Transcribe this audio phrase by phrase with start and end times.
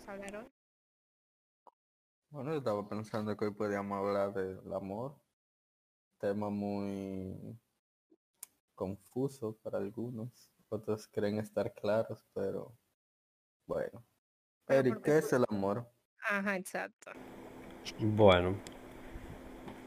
[0.00, 0.52] ¿De qué vamos a hablar hoy?
[2.30, 5.16] Bueno, yo estaba pensando que hoy podíamos hablar del amor.
[6.18, 7.58] Tema muy
[8.74, 10.52] confuso para algunos.
[10.68, 12.76] Otros creen estar claros, pero
[13.66, 14.04] bueno.
[14.66, 15.90] Pero Eric, ¿qué es el amor?
[16.22, 17.10] Ajá, exacto.
[17.98, 18.56] Bueno,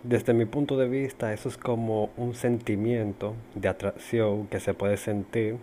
[0.04, 4.98] desde mi punto de vista, eso es como un sentimiento de atracción que se puede
[4.98, 5.58] sentir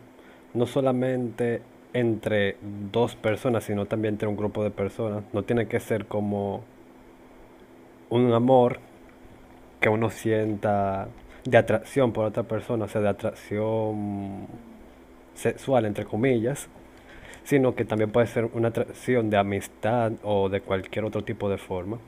[0.55, 2.57] no solamente entre
[2.93, 5.25] dos personas, sino también entre un grupo de personas.
[5.33, 6.63] No tiene que ser como
[8.11, 8.79] un amor
[9.81, 11.09] que uno sienta
[11.45, 14.47] de atracción por otra persona, o sea, de atracción
[15.35, 16.69] sexual, entre comillas,
[17.45, 21.59] sino que también puede ser una atracción de amistad o de cualquier otro tipo de
[21.59, 21.99] forma.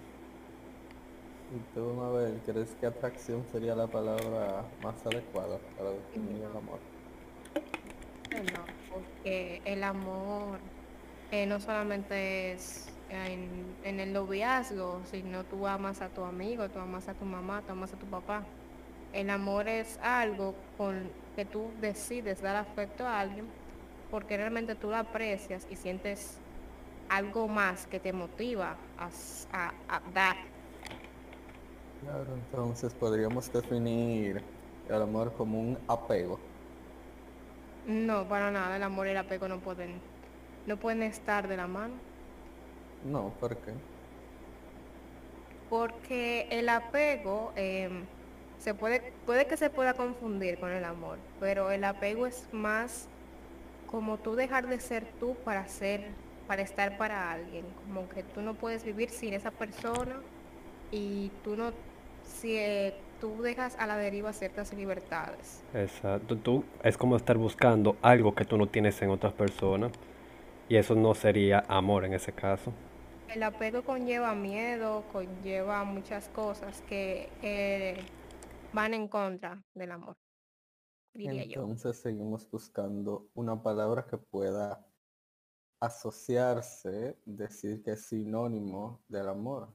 [1.55, 6.79] Y tú, Mabel, ¿crees que atracción sería la palabra más adecuada para definir el amor?
[8.33, 10.59] No, porque el amor
[11.31, 17.09] eh, no solamente es en, el noviazgo, sino tú amas a tu amigo, tú amas
[17.09, 18.45] a tu mamá, tú amas a tu papá.
[19.13, 23.47] El amor es algo con que tú decides dar afecto a alguien
[24.11, 26.43] porque realmente tú lo aprecias y sientes
[27.09, 29.11] algo más que te motiva a,
[29.53, 30.37] a- a dar.
[32.01, 34.43] Claro, entonces podríamos definir
[34.89, 36.52] el amor como un apego.
[37.87, 40.01] No, para nada, el amor y el apego no pueden,
[40.67, 41.95] no pueden estar de la mano.
[43.05, 43.73] No, ¿por qué?
[45.69, 48.05] Porque el apego em,
[48.59, 53.09] se puede, puede que se pueda confundir con el amor, pero el apego es más
[53.87, 56.07] como tú dejar de ser tú para ser,
[56.47, 60.21] para estar para alguien, como que tú no puedes vivir sin esa persona
[60.91, 61.73] y tú no,
[62.25, 65.63] si eh, tú dejas a la deriva ciertas libertades.
[65.75, 69.93] Exacto, tú es como estar buscando algo que tú no tienes en otras personas
[70.69, 72.73] y eso no sería amor en ese caso.
[73.33, 77.97] El apego conlleva miedo, conlleva muchas cosas que eh,
[78.73, 80.17] van en contra del amor,
[81.15, 81.63] diría yo.
[81.63, 84.85] Entonces seguimos buscando una palabra que pueda
[85.81, 89.69] asociarse, decir que es sinónimo del amor.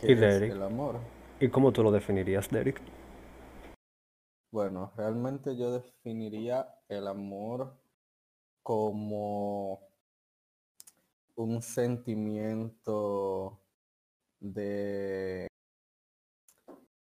[0.00, 0.52] ¿Qué Y es Derek.
[0.52, 1.21] el amor?
[1.42, 2.80] ¿Y cómo tú lo definirías, Derek?
[4.52, 7.76] Bueno, realmente yo definiría el amor
[8.62, 9.80] como
[11.34, 13.60] un sentimiento
[14.38, 15.48] de,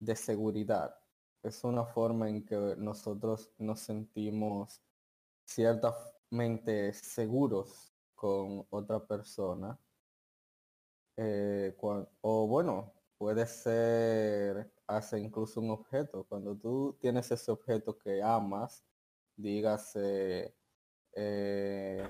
[0.00, 0.96] de seguridad.
[1.42, 4.80] Es una forma en que nosotros nos sentimos
[5.44, 9.78] ciertamente seguros con otra persona.
[11.18, 11.76] eh,
[12.22, 16.24] o bueno, puede ser hasta incluso un objeto.
[16.24, 18.84] Cuando tú tienes ese objeto que amas,
[19.36, 20.54] dígase,
[21.12, 22.08] eh,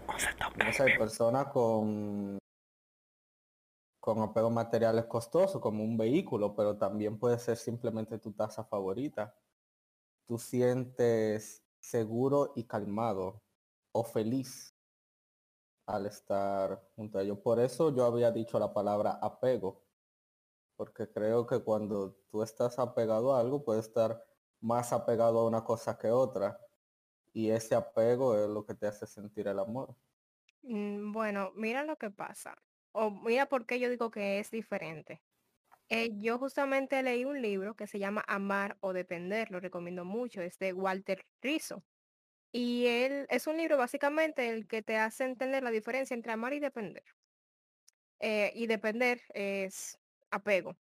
[0.64, 2.38] no sé, persona con,
[4.00, 9.34] con apego materiales costosos, como un vehículo, pero también puede ser simplemente tu taza favorita.
[10.26, 13.42] Tú sientes seguro y calmado
[13.92, 14.74] o feliz
[15.86, 17.38] al estar junto a ellos.
[17.38, 19.83] Por eso yo había dicho la palabra apego,
[20.76, 24.24] porque creo que cuando tú estás apegado a algo, puedes estar
[24.60, 26.60] más apegado a una cosa que otra.
[27.32, 29.96] Y ese apego es lo que te hace sentir el amor.
[30.62, 32.54] Mm, Bueno, mira lo que pasa.
[32.92, 35.22] O mira por qué yo digo que es diferente.
[35.90, 40.42] Eh, yo justamente leí un libro que se llama Amar o Depender, lo recomiendo mucho,
[40.42, 41.84] es de Walter Rizzo.
[42.52, 46.54] Y él es un libro básicamente el que te hace entender la diferencia entre amar
[46.54, 47.04] y depender.
[48.20, 49.98] Eh, y depender es
[50.30, 50.74] apego.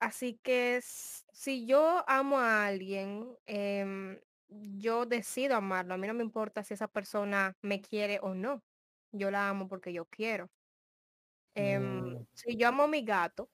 [0.00, 5.94] Así que si yo amo a alguien, em, yo decido amarlo.
[5.94, 8.64] A mí no me importa si esa persona me quiere o no.
[9.12, 10.48] Yo la amo porque yo quiero.
[11.54, 13.50] Em, Mm, si yo amo a mi gato,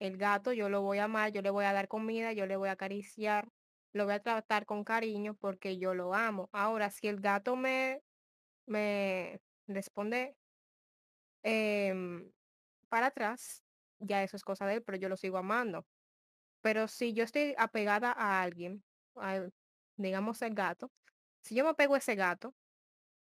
[0.00, 2.56] el gato yo lo voy a amar, yo le voy a dar comida, yo le
[2.56, 3.48] voy a acariciar,
[3.94, 6.48] lo voy a tratar con cariño porque yo lo amo.
[6.52, 8.02] Ahora, si el gato me,
[8.66, 10.36] me responde
[11.42, 12.32] em,
[12.90, 13.65] para atrás,
[14.00, 15.86] ya eso es cosa de él, pero yo lo sigo amando.
[16.62, 18.84] Pero si yo estoy apegada a alguien,
[19.16, 19.48] a-
[19.96, 20.90] digamos el gato,
[21.42, 22.54] si yo me apego a ese gato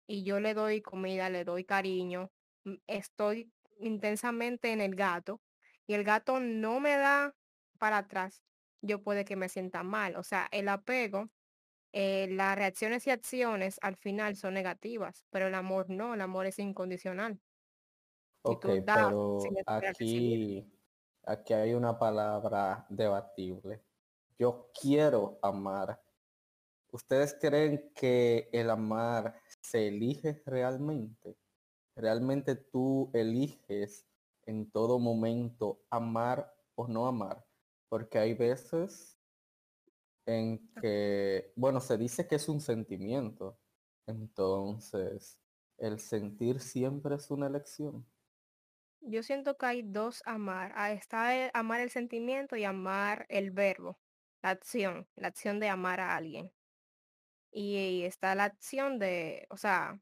[0.07, 2.31] y yo le doy comida, le doy cariño,
[2.65, 5.41] mm, estoy intensamente en el gato
[5.87, 7.35] y el gato no me da
[7.79, 8.43] para atrás,
[8.83, 10.17] yo puede que me sienta mal.
[10.17, 11.29] O sea, el apego,
[11.93, 16.47] eh, las reacciones y acciones al final son negativas, pero el amor no, el amor
[16.47, 17.41] es incondicional.
[18.43, 20.67] Ok, tú pero aquí,
[21.25, 23.83] aquí hay una palabra debatible.
[24.39, 26.01] Yo quiero amar.
[26.93, 31.37] ¿Ustedes creen que el amar se elige realmente?
[32.01, 34.07] realmente tú eliges
[34.47, 37.45] en todo momento amar o no amar,
[37.89, 39.19] porque hay veces
[40.27, 43.59] en que, bueno, se dice que es un sentimiento,
[44.07, 45.39] entonces
[45.79, 48.07] el sentir siempre es una elección.
[49.03, 50.73] Yo siento que hay dos amar.
[50.75, 53.99] Ah, está el- amar el sentimiento y amar el verbo,
[54.43, 56.51] la acción, la acción de amar a alguien.
[57.53, 60.01] Y está la acción de, o sea,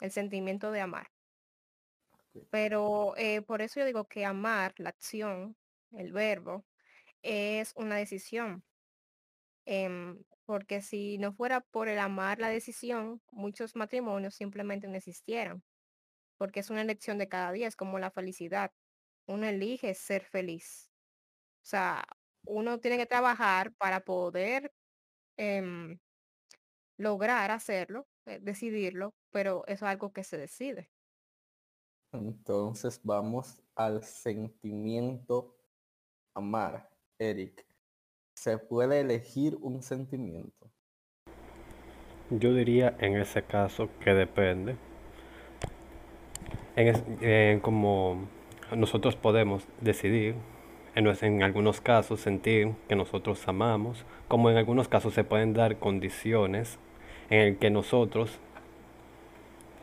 [0.00, 1.08] el sentimiento de amar.
[2.50, 5.56] Pero eh, por eso yo digo que amar, la acción,
[5.92, 6.64] el verbo,
[7.22, 8.64] es una decisión.
[9.66, 15.62] Em, porque si no fuera por el amar la decisión, muchos matrimonios simplemente no existieran.
[16.38, 18.72] Porque es una elección de cada día, es como la felicidad.
[19.26, 20.90] Uno elige ser feliz.
[21.62, 22.04] O sea,
[22.46, 24.72] uno tiene que trabajar para poder
[25.36, 25.98] em,
[26.98, 30.90] lograr hacerlo, eh, decidirlo, pero eso es algo que se decide.
[32.12, 35.56] Entonces vamos al sentimiento
[36.34, 36.88] amar,
[37.18, 37.66] Eric.
[38.34, 40.70] ¿Se puede elegir un sentimiento?
[42.30, 44.76] Yo diría en ese caso que depende.
[46.76, 48.28] En, es- en como
[48.74, 50.34] nosotros podemos decidir,
[50.94, 55.76] en, en algunos casos sentir que nosotros amamos, como en algunos casos se pueden dar
[55.78, 56.78] condiciones
[57.30, 58.38] en el que nosotros,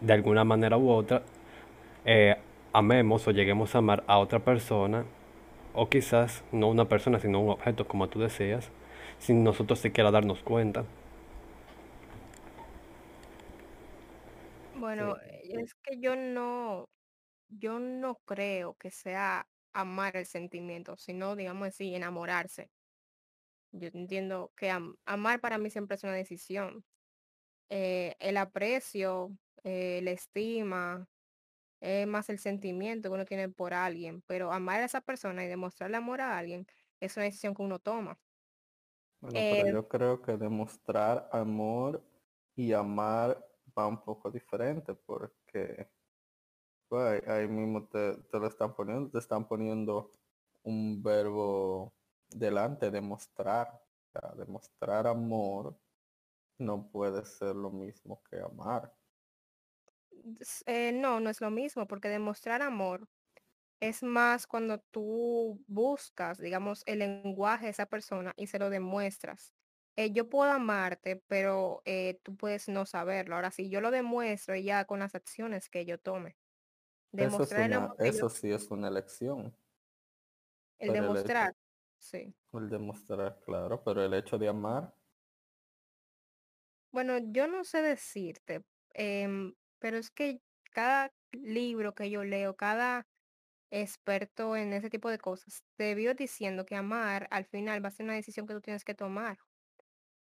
[0.01, 1.23] de alguna manera u otra,
[2.05, 2.37] eh,
[2.73, 5.05] amemos o lleguemos a amar a otra persona,
[5.73, 8.69] o quizás no una persona, sino un objeto, como tú decías,
[9.19, 10.85] sin nosotros siquiera darnos cuenta.
[14.75, 15.42] Bueno, Sí.
[15.59, 16.89] Es que yo no,
[17.49, 22.71] yo no creo que sea amar el sentimiento, sino, digamos así, enamorarse.
[23.71, 26.85] Yo entiendo que am- amar para mí siempre es una decisión.
[27.69, 31.07] Eh, el aprecio, eh, la estima,
[31.81, 35.49] es más el sentimiento que uno tiene por alguien, pero amar a esa persona y
[35.49, 36.65] demostrarle amor a alguien
[37.01, 38.19] es una decisión que uno toma.
[39.21, 42.03] Bueno, pero Eh, yo creo que demostrar amor
[42.55, 43.43] y amar
[43.77, 45.89] va un poco diferente porque
[46.87, 50.11] pues, ahí mismo te, te lo están poniendo, te están poniendo
[50.63, 51.95] un verbo
[52.29, 53.81] delante, demostrar.
[54.15, 55.79] O demostrar amor
[56.59, 58.95] no puede ser lo mismo que amar.
[60.65, 63.07] eh, no, no es lo mismo, porque demostrar amor
[63.81, 69.53] Es más cuando tú buscas, digamos, el lenguaje de esa persona y se lo demuestras.
[69.95, 73.35] Eh, yo puedo amarte, pero eh, tú puedes no saberlo.
[73.35, 76.37] Ahora, si yo lo demuestro ya con las acciones que yo tome,
[77.17, 79.57] Eso es demostrar una, yo, eso sí es una elección,
[80.79, 81.53] el pero el hecho, demostrar,
[81.99, 82.35] sí.
[82.53, 84.95] el demostrar, claro, pero el hecho de amar,
[86.91, 88.63] Bueno, yo no sé decirte,
[88.93, 90.41] em, pero es que
[90.71, 93.07] cada libro que yo leo, cada
[93.71, 97.91] experto en ese tipo de cosas, te vio diciendo que amar al final va a
[97.91, 99.39] ser una decisión que tú tienes que tomar.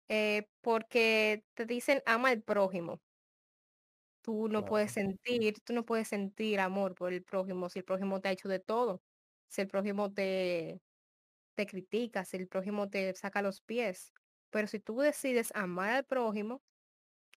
[0.10, 3.02] Eh, porque te dicen ama al prójimo.
[4.22, 8.20] Tú no puedes sentir, tú no puedes sentir amor por el prójimo si el prójimo
[8.20, 9.02] te ha hecho de todo.
[9.48, 10.82] Si el prójimo te,
[11.56, 14.14] te critica, si el prójimo te saca los pies.
[14.52, 16.64] Pero si tú decides amar al prójimo,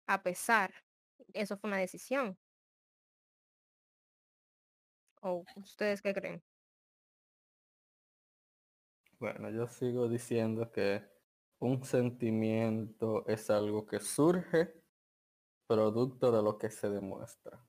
[0.06, 0.74] a pesar,
[1.34, 2.38] eso fue una decisión.
[5.22, 6.42] ¿O ustedes qué creen?
[9.20, 11.02] Bueno, yo sigo diciendo que
[11.60, 14.82] un sentimiento es algo que surge
[15.66, 17.64] producto de lo que se demuestra.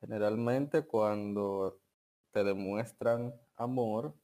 [0.00, 1.80] Generalmente cuando
[2.30, 4.14] te demuestran amor,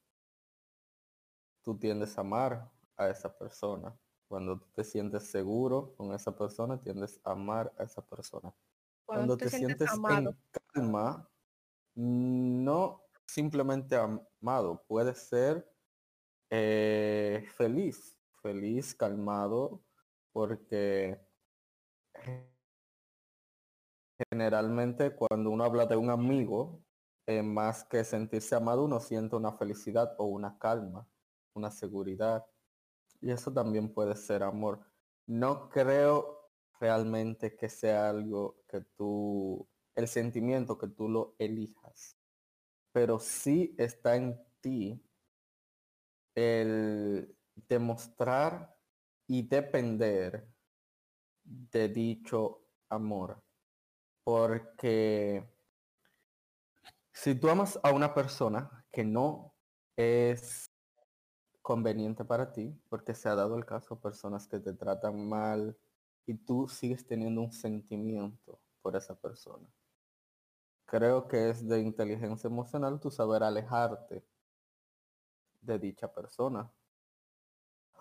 [1.62, 3.96] tú tiendes a amar a esa persona.
[4.28, 8.52] Cuando te sientes seguro con esa persona, tiendes a amar a esa persona.
[9.04, 10.36] Cuando te te sientes en
[10.72, 11.28] calma,
[11.94, 15.70] no simplemente amado, puede ser
[16.50, 19.82] eh, feliz, feliz, calmado,
[20.32, 21.18] porque
[24.30, 26.84] generalmente cuando uno habla de un amigo,
[27.26, 31.08] eh, más que sentirse amado, uno siente una felicidad o una calma,
[31.54, 32.44] una seguridad.
[33.22, 34.84] Y eso también puede ser amor.
[35.26, 42.18] No creo realmente que sea algo que tú, el sentimiento que tú lo elijas,
[42.92, 45.02] pero sí está en ti
[46.34, 48.76] el demostrar
[49.26, 50.46] y depender
[51.44, 53.42] de dicho amor.
[54.24, 55.46] Porque
[57.12, 59.54] si tú amas a una persona que no
[59.96, 60.70] es
[61.62, 65.76] conveniente para ti, porque se ha dado el caso personas que te tratan mal
[66.26, 69.66] y tú sigues teniendo un sentimiento por esa persona.
[70.86, 74.24] creo que es de inteligencia emocional tu saber alejarte
[75.62, 76.70] de dicha persona,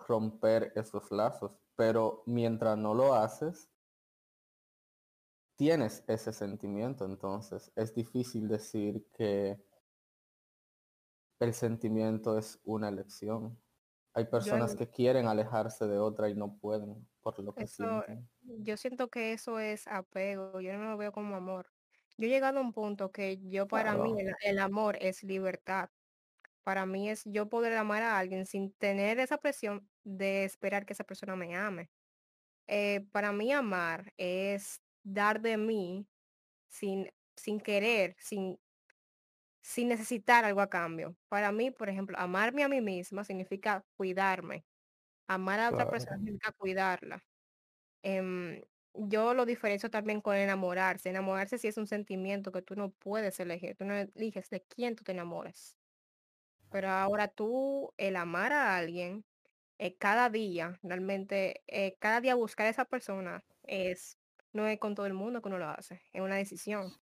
[0.06, 3.68] romper esos lazos, pero mientras no lo haces,
[5.56, 9.60] tienes ese sentimiento, entonces es difícil decir que
[11.40, 13.58] el sentimiento es una elección.
[14.14, 18.28] Hay personas que quieren alejarse de otra y no pueden por lo que sienten.
[18.42, 21.66] Yo siento que eso es apego, yo no lo veo como amor.
[22.16, 25.90] Yo he llegado a un punto que yo para mí el, amor es libertad.
[26.64, 30.94] Para mí es yo poder amar a alguien sin tener esa presión de esperar que
[30.94, 31.90] esa persona me ame.
[32.68, 36.08] Eh, para mí amar es dar de mí
[36.68, 38.58] sin, sin querer, sin,
[39.62, 41.16] sin necesitar algo a cambio.
[41.28, 44.64] Para mí, por ejemplo, amarme a mí misma significa cuidarme.
[45.28, 47.24] Amar a otra persona significa cuidarla.
[48.02, 48.62] Em,
[48.94, 51.10] yo lo diferencio también con enamorarse.
[51.10, 53.76] Enamorarse sí es un sentimiento que tú no puedes elegir.
[53.76, 55.78] Tú no eliges de quién tú te enamores.
[56.74, 59.24] Pero ahora tú, el amar a alguien,
[59.78, 64.18] eh, cada día, realmente, eh, cada día buscar a esa persona es,
[64.52, 66.92] no es con todo el mundo que uno lo hace, es una decisión.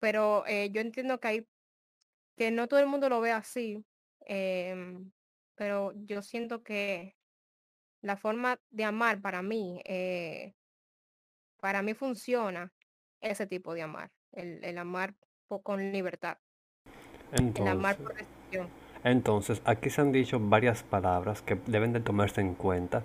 [0.00, 1.48] Pero eh, yo entiendo que hay,
[2.36, 3.84] que no todo el mundo lo ve así,
[4.22, 5.12] em,
[5.54, 7.14] pero yo siento que
[8.00, 10.56] la forma de amar para mí, eh,
[11.60, 12.72] para mí funciona
[13.20, 15.14] ese tipo de amar, el, amar
[15.62, 16.38] con libertad,
[17.32, 18.68] el amar por decisión.
[19.04, 23.02] Entonces, aquí se han dicho varias palabras que deben de tomarse en cuenta,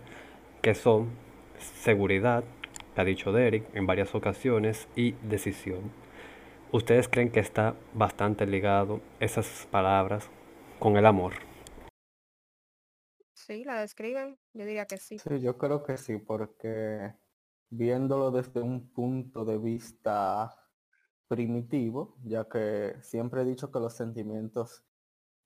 [0.62, 1.10] que son
[1.60, 2.44] seguridad,
[2.96, 5.92] que ha dicho Derek en varias ocasiones, y decisión.
[6.72, 10.30] ¿Ustedes creen que está bastante ligado esas palabras
[10.80, 11.34] con el amor?
[13.34, 14.38] Sí, la describen.
[14.54, 15.20] Yo diría que sí.
[15.20, 17.14] Sí, yo creo que sí, porque
[17.70, 20.56] viéndolo desde un punto de vista
[21.34, 24.86] primitivo, ya que siempre he dicho que los sentimientos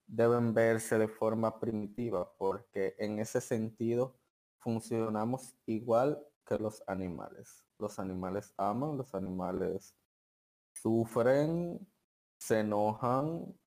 [0.05, 4.19] deben verse de forma primitiva, porque en ese sentido
[4.57, 7.63] funcionamos igual que los animales.
[7.79, 9.95] Los animales aman, los animales
[10.73, 11.87] sufren,
[12.37, 13.57] se enojan.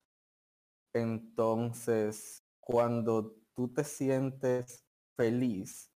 [0.93, 4.85] Entonces, cuando tú te sientes
[5.15, 5.91] feliz,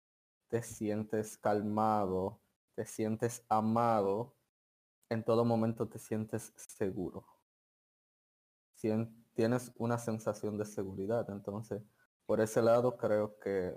[0.46, 2.40] te sientes calmado,
[2.76, 4.36] te sientes amado,
[5.12, 7.26] en todo momento te sientes seguro.
[9.34, 11.28] tienes una sensación de seguridad.
[11.30, 11.82] Entonces,
[12.26, 13.76] por ese lado creo que,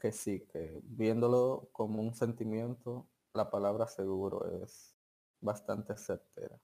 [0.00, 4.96] que sí, que viéndolo como un sentimiento, la palabra seguro es
[5.40, 6.58] bastante certera.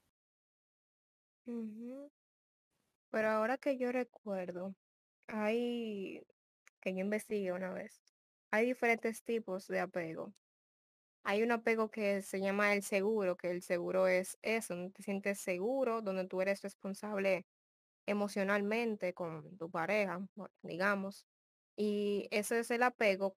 [3.10, 4.74] Pero ahora que yo recuerdo,
[5.26, 6.26] hay,
[6.80, 8.00] que yo investigué una vez,
[8.50, 10.32] hay diferentes tipos de apego.
[11.24, 15.02] Hay un apego que se llama el seguro, que el seguro es eso, donde te
[15.02, 17.46] sientes seguro, donde tú eres responsable
[18.06, 20.20] emocionalmente con tu pareja,
[20.62, 21.26] digamos.
[21.76, 23.36] Y ese es el apego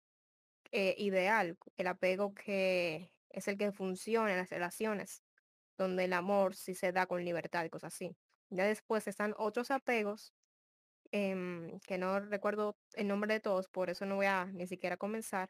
[0.72, 5.24] eh, ideal, el apego que es el que funciona en las relaciones,
[5.78, 8.16] donde el amor sí se da con libertad y cosas así.
[8.50, 10.34] Ya después están otros apegos
[11.12, 14.96] Em, que no recuerdo el nombre de todos, por eso no voy a ni siquiera
[14.98, 15.50] comenzar,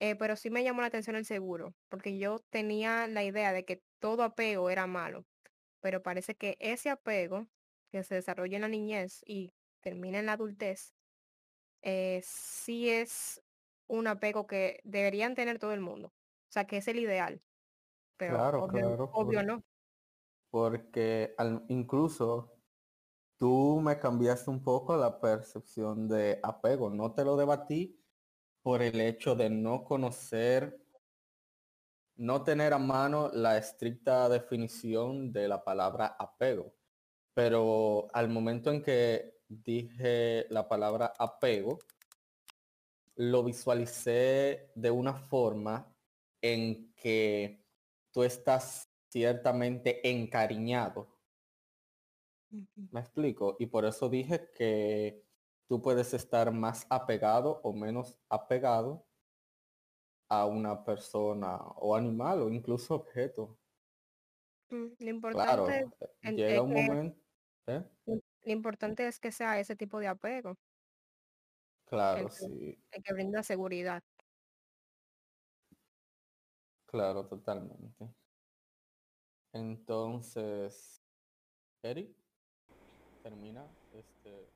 [0.00, 3.64] eh, pero sí me llamó la atención el seguro, porque yo tenía la idea de
[3.64, 5.24] que todo apego era malo,
[5.80, 7.48] pero parece que ese apego
[7.92, 10.94] que se desarrolla en la niñez y termina en la adultez,
[11.82, 13.42] eh, sí es
[13.88, 17.42] un apego que deberían tener todo el mundo, o sea, que es el ideal,
[18.18, 19.62] pero Claro, obvio, obvio no.
[20.50, 22.62] porque al, incluso
[23.38, 26.90] tú me cambiaste un poco la percepción de apego.
[26.90, 28.05] No te lo debatí
[28.66, 30.76] por el hecho de no conocer,
[32.16, 36.74] no tener a mano la estricta definición de la palabra apego.
[37.32, 41.78] Pero al momento en que dije la palabra apego,
[43.14, 45.94] lo visualicé de una forma
[46.42, 47.64] en que
[48.10, 51.16] tú estás ciertamente encariñado
[52.90, 53.56] me explico.
[53.58, 55.25] Y por eso dije que
[55.68, 59.06] tú puedes estar más apegado o menos apegado
[60.28, 63.58] a una persona o animal o incluso objeto.
[64.70, 65.86] Mm, lo importante,
[66.22, 67.20] eh, llega un momento.
[67.66, 67.84] ¿eh?
[68.06, 70.56] Lo importante es que sea ese tipo de apego.
[71.86, 72.76] Claro, sí.
[72.90, 74.02] El que brinda seguridad.
[76.86, 78.08] Claro, totalmente.
[79.52, 81.02] Entonces,
[81.82, 82.14] Eric
[83.22, 84.55] termina este.